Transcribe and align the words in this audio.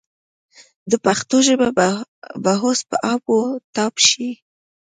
د 0.91 0.93
پښتو 1.05 1.37
ژبه 1.47 1.69
به 2.43 2.53
اوس 2.65 2.79
په 2.89 2.97
آب 3.13 3.23
و 3.35 3.37
تاب 3.75 3.93
شي. 4.07 4.29